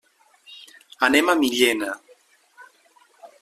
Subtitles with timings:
[1.09, 1.93] Anem a Millena.